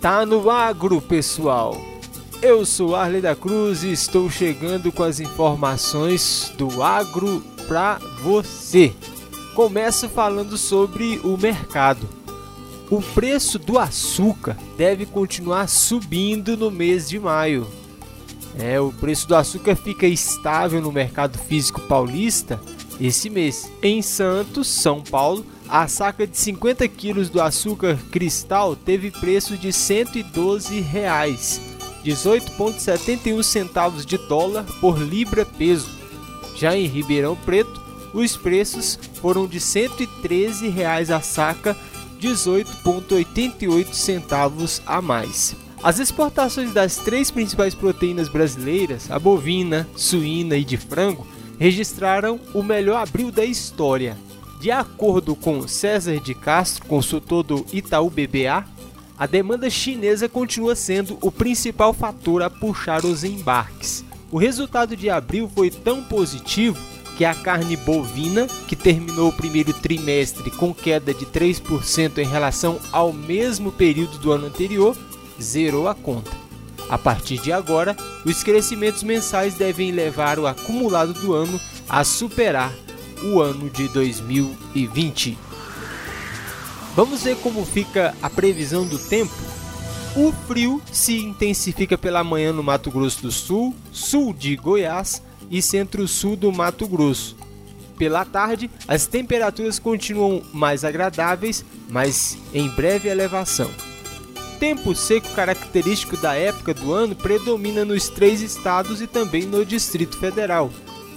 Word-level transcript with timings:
Tá 0.00 0.24
no 0.24 0.48
agro, 0.48 0.98
pessoal. 0.98 1.78
Eu 2.40 2.64
sou 2.64 2.96
Arley 2.96 3.20
da 3.20 3.36
Cruz 3.36 3.82
e 3.82 3.92
estou 3.92 4.30
chegando 4.30 4.90
com 4.90 5.02
as 5.02 5.20
informações 5.20 6.50
do 6.56 6.82
agro 6.82 7.44
para 7.68 7.98
você. 8.22 8.94
Começo 9.54 10.08
falando 10.08 10.56
sobre 10.56 11.20
o 11.22 11.36
mercado. 11.36 12.08
O 12.90 13.02
preço 13.02 13.58
do 13.58 13.78
açúcar 13.78 14.56
deve 14.78 15.04
continuar 15.04 15.68
subindo 15.68 16.56
no 16.56 16.70
mês 16.70 17.06
de 17.06 17.18
maio. 17.18 17.66
É, 18.58 18.80
o 18.80 18.90
preço 18.90 19.28
do 19.28 19.36
açúcar 19.36 19.76
fica 19.76 20.06
estável 20.06 20.80
no 20.80 20.90
mercado 20.90 21.36
físico 21.36 21.78
paulista 21.82 22.58
esse 23.00 23.30
mês. 23.30 23.70
Em 23.82 24.02
Santos, 24.02 24.68
São 24.68 25.00
Paulo, 25.00 25.44
a 25.68 25.88
saca 25.88 26.26
de 26.26 26.36
50 26.36 26.86
quilos 26.88 27.30
do 27.30 27.40
açúcar 27.40 27.98
cristal 28.10 28.76
teve 28.76 29.10
preço 29.10 29.56
de 29.56 29.68
R$ 29.68 29.72
112, 29.72 30.84
18,71 32.04 33.42
centavos 33.42 34.04
de 34.04 34.18
dólar 34.18 34.64
por 34.80 34.98
libra 34.98 35.46
peso. 35.46 35.88
Já 36.56 36.76
em 36.76 36.86
Ribeirão 36.86 37.36
Preto, 37.36 37.80
os 38.12 38.36
preços 38.36 38.98
foram 39.20 39.46
de 39.46 39.60
113 39.60 40.68
reais 40.68 41.10
a 41.10 41.20
saca, 41.20 41.76
18,88 42.20 43.94
centavos 43.94 44.82
a 44.84 45.00
mais. 45.00 45.54
As 45.82 45.98
exportações 45.98 46.74
das 46.74 46.96
três 46.96 47.30
principais 47.30 47.74
proteínas 47.74 48.28
brasileiras, 48.28 49.10
a 49.10 49.18
bovina, 49.18 49.88
suína 49.96 50.56
e 50.56 50.64
de 50.64 50.76
frango, 50.76 51.26
registraram 51.60 52.40
o 52.54 52.62
melhor 52.62 53.02
abril 53.02 53.30
da 53.30 53.44
história, 53.44 54.16
de 54.58 54.70
acordo 54.70 55.36
com 55.36 55.68
César 55.68 56.18
de 56.18 56.34
Castro, 56.34 56.86
consultor 56.86 57.42
do 57.42 57.66
Itaú 57.70 58.08
BBA, 58.08 58.64
a 59.18 59.26
demanda 59.26 59.68
chinesa 59.68 60.26
continua 60.26 60.74
sendo 60.74 61.18
o 61.20 61.30
principal 61.30 61.92
fator 61.92 62.42
a 62.42 62.48
puxar 62.48 63.04
os 63.04 63.24
embarques. 63.24 64.02
O 64.30 64.38
resultado 64.38 64.96
de 64.96 65.10
abril 65.10 65.50
foi 65.54 65.70
tão 65.70 66.02
positivo 66.02 66.78
que 67.18 67.26
a 67.26 67.34
carne 67.34 67.76
bovina, 67.76 68.46
que 68.66 68.74
terminou 68.74 69.28
o 69.28 69.36
primeiro 69.36 69.74
trimestre 69.74 70.50
com 70.52 70.72
queda 70.72 71.12
de 71.12 71.26
3% 71.26 72.16
em 72.16 72.26
relação 72.26 72.80
ao 72.90 73.12
mesmo 73.12 73.70
período 73.70 74.16
do 74.16 74.32
ano 74.32 74.46
anterior, 74.46 74.96
zerou 75.38 75.88
a 75.88 75.94
conta. 75.94 76.49
A 76.90 76.98
partir 76.98 77.38
de 77.38 77.52
agora, 77.52 77.96
os 78.24 78.42
crescimentos 78.42 79.04
mensais 79.04 79.54
devem 79.54 79.92
levar 79.92 80.40
o 80.40 80.46
acumulado 80.48 81.12
do 81.12 81.32
ano 81.32 81.60
a 81.88 82.02
superar 82.02 82.74
o 83.22 83.40
ano 83.40 83.70
de 83.70 83.86
2020. 83.90 85.38
Vamos 86.96 87.22
ver 87.22 87.36
como 87.36 87.64
fica 87.64 88.12
a 88.20 88.28
previsão 88.28 88.84
do 88.84 88.98
tempo? 88.98 89.32
O 90.16 90.32
frio 90.48 90.82
se 90.90 91.18
intensifica 91.18 91.96
pela 91.96 92.24
manhã 92.24 92.52
no 92.52 92.64
Mato 92.64 92.90
Grosso 92.90 93.22
do 93.22 93.30
Sul, 93.30 93.72
sul 93.92 94.32
de 94.32 94.56
Goiás 94.56 95.22
e 95.48 95.62
centro-sul 95.62 96.34
do 96.34 96.50
Mato 96.50 96.88
Grosso. 96.88 97.36
Pela 97.96 98.24
tarde, 98.24 98.68
as 98.88 99.06
temperaturas 99.06 99.78
continuam 99.78 100.42
mais 100.52 100.84
agradáveis, 100.84 101.64
mas 101.88 102.36
em 102.52 102.68
breve 102.68 103.08
elevação. 103.08 103.70
Tempo 104.60 104.94
seco 104.94 105.28
característico 105.30 106.16
da 106.18 106.34
época 106.34 106.72
do 106.72 106.92
ano 106.92 107.16
predomina 107.16 107.84
nos 107.84 108.08
três 108.08 108.42
estados 108.42 109.00
e 109.00 109.08
também 109.08 109.42
no 109.42 109.64
Distrito 109.64 110.16
Federal 110.18 110.70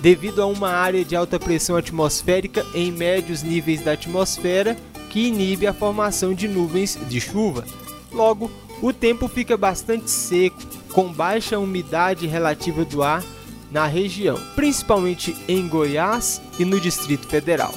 devido 0.00 0.40
a 0.42 0.46
uma 0.46 0.70
área 0.70 1.04
de 1.04 1.14
alta 1.14 1.38
pressão 1.38 1.76
atmosférica 1.76 2.64
em 2.74 2.90
médios 2.90 3.42
níveis 3.42 3.82
da 3.82 3.92
atmosfera 3.92 4.76
que 5.10 5.28
inibe 5.28 5.66
a 5.66 5.74
formação 5.74 6.32
de 6.32 6.48
nuvens 6.48 6.98
de 7.08 7.20
chuva. 7.20 7.64
Logo, 8.12 8.50
o 8.80 8.92
tempo 8.92 9.28
fica 9.28 9.56
bastante 9.56 10.10
seco, 10.10 10.58
com 10.92 11.12
baixa 11.12 11.58
umidade 11.58 12.26
relativa 12.26 12.84
do 12.84 13.02
ar 13.02 13.22
na 13.70 13.86
região, 13.86 14.38
principalmente 14.54 15.36
em 15.46 15.68
Goiás 15.68 16.40
e 16.58 16.64
no 16.64 16.80
Distrito 16.80 17.26
Federal. 17.26 17.74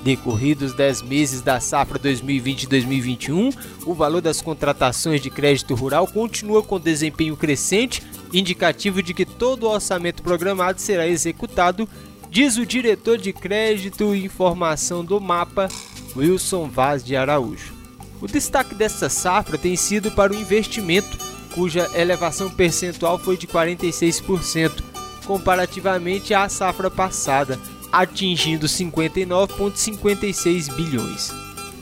Decorridos 0.03 0.74
10 0.74 1.02
meses 1.03 1.42
da 1.42 1.62
safra 1.62 1.97
2020-2021, 1.97 3.56
o 3.86 3.94
valor 3.94 4.22
das 4.22 4.42
contratações 4.42 5.22
de 5.22 5.30
crédito 5.30 5.74
rural 5.75 6.06
continua 6.06 6.62
com 6.62 6.78
desempenho 6.78 7.38
crescente, 7.38 8.03
indicativo 8.34 9.02
de 9.02 9.13
que 9.13 9.25
todo 9.25 9.63
o 9.63 9.69
orçamento 9.69 10.22
programado 10.22 10.81
será 10.81 11.08
executado, 11.08 11.88
diz 12.30 12.58
o 12.58 12.66
diretor 12.66 13.18
de 13.18 13.31
crédito 13.31 14.13
e 14.13 14.25
informação 14.25 15.06
do 15.06 15.22
MAPA, 15.22 15.69
Wilson 16.18 16.68
Vaz 16.68 17.03
de 17.03 17.16
Araújo. 17.16 17.74
O 18.19 18.28
destaque 18.28 18.75
dessa 18.75 19.08
safra 19.08 19.58
tem 19.58 19.75
sido 19.75 20.12
para 20.12 20.34
o 20.34 20.36
investimento, 20.36 21.18
cuja 21.53 21.90
elevação 21.94 22.50
percentual 22.50 23.18
foi 23.18 23.38
de 23.38 23.47
46%, 23.47 24.84
comparativamente 25.25 26.34
à 26.34 26.50
safra 26.50 26.91
passada 26.91 27.58
atingindo 27.94 28.66
59,56 28.66 30.74
bilhões. 30.74 31.31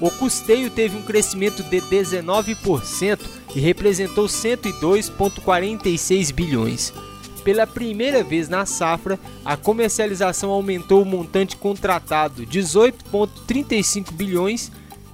O 0.01 0.11
custeio 0.11 0.69
teve 0.69 0.97
um 0.97 1.01
crescimento 1.01 1.63
de 1.63 1.79
19% 1.79 3.21
e 3.55 3.61
representou 3.61 4.25
102,46 4.25 6.33
bilhões. 6.33 6.93
Pela 7.45 7.65
primeira 7.65 8.21
vez 8.23 8.49
na 8.49 8.65
safra, 8.65 9.17
a 9.45 9.55
comercialização 9.55 10.49
aumentou 10.51 11.01
o 11.01 11.05
montante 11.05 11.55
contratado 11.55 12.45
18,35 12.45 14.11
bilhões 14.11 14.69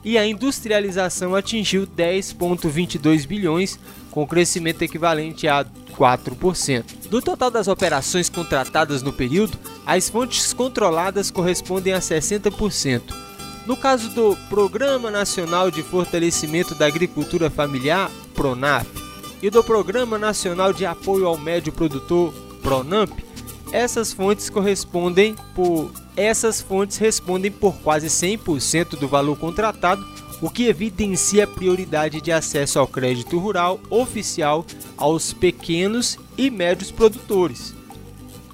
e 0.07 0.17
a 0.17 0.25
industrialização 0.25 1.35
atingiu 1.35 1.85
10,22 1.85 3.27
bilhões, 3.27 3.77
com 4.09 4.25
crescimento 4.25 4.81
equivalente 4.81 5.49
a 5.49 5.65
4%. 5.97 7.09
Do 7.09 7.21
total 7.21 7.51
das 7.51 7.67
operações 7.67 8.29
contratadas 8.29 9.03
no 9.03 9.11
período, 9.11 9.59
as 9.85 10.07
fontes 10.07 10.53
controladas 10.53 11.29
correspondem 11.29 11.91
a 11.91 11.99
60%. 11.99 13.01
No 13.65 13.75
caso 13.75 14.07
do 14.11 14.33
Programa 14.47 15.11
Nacional 15.11 15.69
de 15.69 15.83
Fortalecimento 15.83 16.73
da 16.73 16.85
Agricultura 16.85 17.49
Familiar, 17.49 18.09
PRONAF, 18.33 18.87
e 19.41 19.49
do 19.49 19.61
Programa 19.61 20.17
Nacional 20.17 20.71
de 20.71 20.85
Apoio 20.85 21.27
ao 21.27 21.37
Médio 21.37 21.73
Produtor, 21.73 22.33
PRONAMP, 22.63 23.26
essas 23.71 24.13
fontes 24.13 24.49
correspondem 24.49 25.35
por 25.53 25.91
essas 26.15 26.61
fontes 26.61 26.97
respondem 26.97 27.51
por 27.51 27.75
quase 27.75 28.07
100% 28.07 28.97
do 28.97 29.07
valor 29.07 29.37
contratado 29.37 30.03
o 30.41 30.49
que 30.49 30.65
evidencia 30.65 31.43
a 31.43 31.47
prioridade 31.47 32.21
de 32.21 32.31
acesso 32.31 32.79
ao 32.79 32.87
crédito 32.87 33.37
rural 33.37 33.79
oficial 33.89 34.65
aos 34.95 35.33
pequenos 35.33 36.17
e 36.37 36.49
médios 36.49 36.91
produtores. 36.91 37.75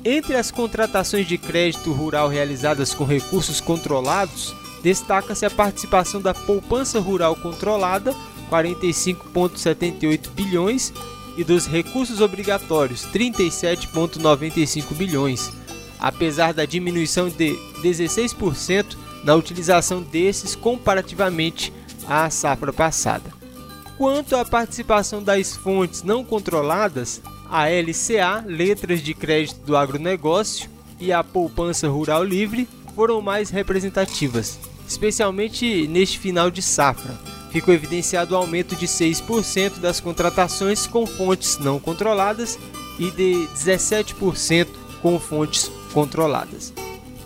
Entre 0.06 0.36
as 0.36 0.52
contratações 0.52 1.28
de 1.28 1.38
crédito 1.38 1.92
rural 1.92 2.28
realizadas 2.28 2.94
com 2.94 3.06
recursos 3.06 3.62
controlados, 3.62 4.54
destaca-se 4.82 5.46
a 5.46 5.50
participação 5.50 6.22
da 6.22 6.34
poupança 6.34 7.00
rural 7.00 7.36
controlada, 7.38 8.14
45,78 8.50 10.30
bilhões, 10.30 10.94
e 11.38 11.44
dos 11.44 11.66
recursos 11.66 12.22
obrigatórios, 12.22 13.06
37,95 13.14 14.94
bilhões, 14.94 15.52
apesar 16.00 16.54
da 16.54 16.66
diminuição 16.66 17.30
de 17.30 17.56
16% 17.82 18.96
na 19.24 19.36
utilização 19.36 20.02
desses 20.02 20.56
comparativamente 20.56 21.74
à 22.08 22.30
safra 22.30 22.74
passada. 22.74 23.32
Quanto 23.98 24.36
à 24.36 24.44
participação 24.44 25.24
das 25.24 25.56
fontes 25.56 26.04
não 26.04 26.24
controladas, 26.24 27.22
a 27.50 27.68
LCA, 27.70 28.44
Letras 28.46 29.02
de 29.02 29.14
Crédito 29.14 29.60
do 29.66 29.78
Agronegócio, 29.78 30.74
e 31.00 31.12
a 31.12 31.24
Poupança 31.24 31.88
Rural 31.90 32.24
Livre 32.24 32.68
foram 32.96 33.22
mais 33.22 33.50
representativas, 33.50 34.58
especialmente 34.88 35.86
neste 35.88 36.18
final 36.18 36.50
de 36.50 36.62
safra. 36.62 37.20
Ficou 37.54 37.72
evidenciado 37.72 38.34
o 38.34 38.38
aumento 38.38 38.76
de 38.76 38.88
6% 38.88 39.78
das 39.78 40.00
contratações 40.00 40.88
com 40.88 41.06
fontes 41.06 41.60
não 41.60 41.80
controladas 41.80 42.58
e 42.98 43.12
de 43.12 43.48
17% 43.56 44.68
com 45.04 45.20
fontes 45.20 45.72
controladas. 45.94 46.74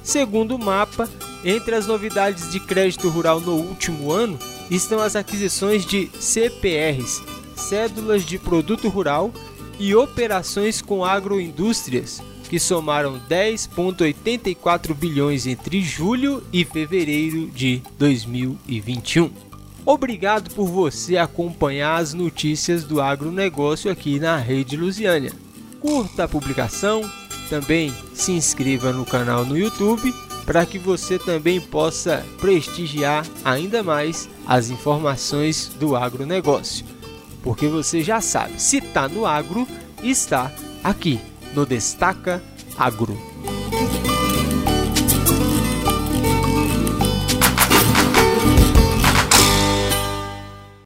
Segundo 0.03 0.57
o 0.57 0.59
mapa, 0.59 1.09
entre 1.45 1.75
as 1.75 1.87
novidades 1.87 2.51
de 2.51 2.59
crédito 2.59 3.07
rural 3.07 3.39
no 3.39 3.53
último 3.53 4.11
ano 4.11 4.37
estão 4.69 4.99
as 4.99 5.15
aquisições 5.15 5.85
de 5.85 6.09
CPRs, 6.19 7.23
cédulas 7.55 8.25
de 8.25 8.37
produto 8.37 8.89
rural 8.89 9.31
e 9.79 9.95
operações 9.95 10.81
com 10.81 11.05
agroindústrias, 11.05 12.21
que 12.49 12.59
somaram 12.59 13.17
10,84 13.29 14.93
bilhões 14.93 15.47
entre 15.47 15.81
julho 15.81 16.43
e 16.51 16.65
fevereiro 16.65 17.47
de 17.47 17.81
2021. 17.97 19.46
Obrigado 19.87 20.49
por 20.53 20.67
você 20.67 21.15
acompanhar 21.15 21.95
as 21.95 22.13
notícias 22.13 22.83
do 22.83 22.99
agronegócio 22.99 23.89
aqui 23.89 24.19
na 24.19 24.35
Rede 24.35 24.75
Lusiânia. 24.75 25.31
Curta 25.79 26.25
a 26.25 26.27
publicação, 26.27 27.09
também 27.49 27.95
se 28.13 28.33
inscreva 28.33 28.91
no 28.91 29.05
canal 29.05 29.45
no 29.45 29.57
YouTube 29.57 30.13
para 30.45 30.65
que 30.65 30.77
você 30.77 31.17
também 31.17 31.61
possa 31.61 32.21
prestigiar 32.37 33.25
ainda 33.45 33.81
mais 33.81 34.29
as 34.45 34.69
informações 34.69 35.69
do 35.79 35.95
agronegócio. 35.95 36.85
Porque 37.41 37.69
você 37.69 38.03
já 38.03 38.19
sabe, 38.19 38.61
se 38.61 38.79
está 38.79 39.07
no 39.07 39.25
agro, 39.25 39.65
está 40.03 40.51
aqui 40.83 41.17
no 41.55 41.65
Destaca 41.65 42.43
Agro. 42.77 43.17